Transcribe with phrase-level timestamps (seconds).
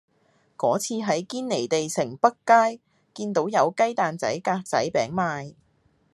[0.57, 2.81] 嗰次喺堅尼地城北街
[3.13, 5.53] 見到有雞蛋仔格仔餅賣